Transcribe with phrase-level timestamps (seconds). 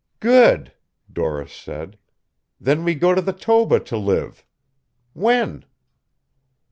[0.19, 0.73] "Good!"
[1.13, 1.95] Doris said.
[2.59, 4.43] "Then we go to the Toba to live.
[5.13, 5.63] When?"